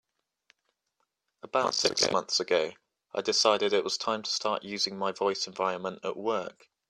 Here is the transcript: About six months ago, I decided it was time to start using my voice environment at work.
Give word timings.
About 1.43 1.75
six 1.75 2.09
months 2.09 2.39
ago, 2.39 2.71
I 3.13 3.21
decided 3.21 3.71
it 3.71 3.83
was 3.83 3.99
time 3.99 4.23
to 4.23 4.31
start 4.31 4.63
using 4.63 4.97
my 4.97 5.11
voice 5.11 5.45
environment 5.45 5.99
at 6.03 6.17
work. 6.17 6.69